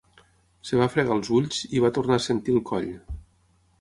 [0.67, 2.93] Es va fregar els ulls i va tornar a sentir el coll.